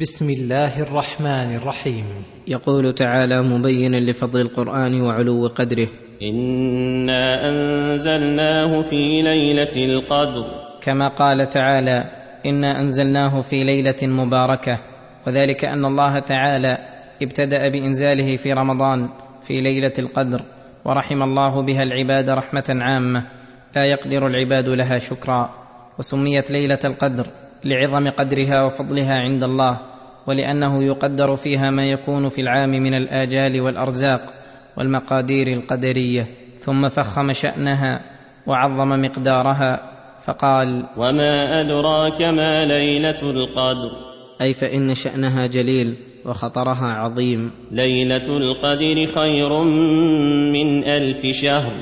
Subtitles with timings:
[0.00, 2.04] بسم الله الرحمن الرحيم.
[2.46, 5.88] يقول تعالى مبينا لفضل القرآن وعلو قدره.
[6.22, 10.44] إنا أنزلناه في ليلة القدر.
[10.82, 12.04] كما قال تعالى
[12.46, 14.78] إنا أنزلناه في ليلة مباركة.
[15.26, 16.78] وذلك أن الله تعالى
[17.22, 19.08] ابتدأ بإنزاله في رمضان
[19.42, 20.42] في ليلة القدر
[20.84, 23.24] ورحم الله بها العباد رحمة عامة.
[23.76, 25.50] لا يقدر العباد لها شكرا.
[25.98, 27.26] وسميت ليلة القدر
[27.64, 29.80] لعظم قدرها وفضلها عند الله
[30.26, 34.20] ولأنه يقدر فيها ما يكون في العام من الآجال والأرزاق
[34.76, 36.26] والمقادير القدرية.
[36.58, 38.00] ثم فخم شأنها
[38.46, 39.80] وعظم مقدارها
[40.26, 43.90] فقال وما أدراك ما ليلة القدر؟
[44.40, 47.50] أي فإن شأنها جليل وخطرها عظيم.
[47.72, 49.62] ليلة القدر خير
[50.52, 51.72] من ألف شهر.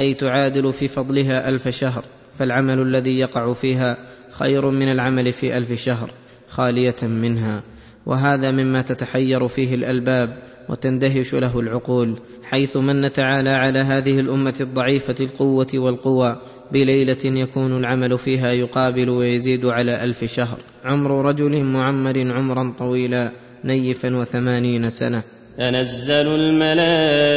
[0.00, 2.04] أي تعادل في فضلها ألف شهر.
[2.34, 3.96] فالعمل الذي يقع فيها
[4.30, 6.10] خير من العمل في ألف شهر
[6.48, 7.62] خالية منها.
[8.06, 15.14] وهذا مما تتحير فيه الألباب وتندهش له العقول حيث من تعالى على هذه الأمة الضعيفة
[15.20, 16.40] القوة والقوى
[16.72, 20.58] بليلة يكون العمل فيها يقابل ويزيد على ألف شهر.
[20.84, 23.32] عمر رجل معمر عمرا طويلا
[23.64, 25.22] نيفا وثمانين سنة.
[25.58, 27.34] تنزل الملائكة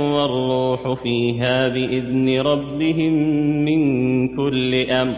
[0.00, 3.12] والروح فيها بإذن ربهم
[3.64, 3.80] من
[4.36, 5.16] كل أمر.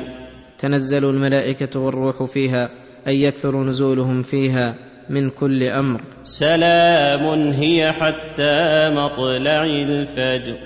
[0.59, 2.71] تنزل الملائكة والروح فيها
[3.09, 4.75] أي يكثر نزولهم فيها
[5.11, 6.01] من كل أمر.
[6.23, 10.57] سلام هي حتى مطلع الفجر.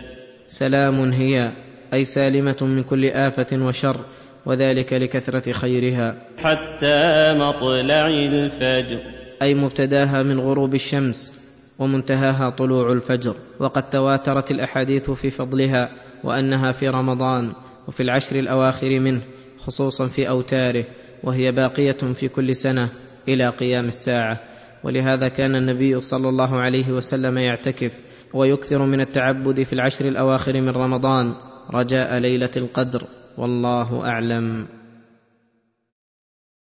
[0.46, 1.52] سلام هي
[1.94, 4.00] أي سالمة من كل آفة وشر
[4.46, 6.14] وذلك لكثرة خيرها.
[6.38, 9.23] حتى مطلع الفجر.
[9.44, 11.32] أي مبتداها من غروب الشمس
[11.78, 13.36] ومنتهاها طلوع الفجر.
[13.60, 15.88] وقد تواترت الأحاديث في فضلها
[16.24, 17.52] وأنها في رمضان
[17.88, 19.22] وفي العشر الأواخر منه
[19.58, 20.84] خصوصا في أوتاره
[21.24, 22.88] وهي باقية في كل سنة
[23.28, 24.40] إلى قيام الساعة.
[24.84, 27.92] ولهذا كان النبي صلى الله عليه وسلم يعتكف
[28.34, 31.34] ويكثر من التعبد في العشر الأواخر من رمضان
[31.74, 33.06] رجاء ليلة القدر.
[33.38, 34.66] والله أعلم.